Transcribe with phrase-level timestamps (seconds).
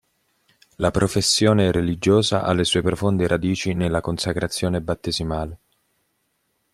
[0.77, 5.59] La professione religiosa ha le sue profonde radici nella consacrazione battesimale.